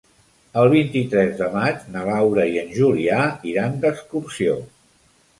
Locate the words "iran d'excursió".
3.51-4.57